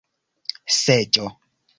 [0.77, 1.29] seĝo